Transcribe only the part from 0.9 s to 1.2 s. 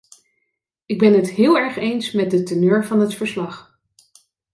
ben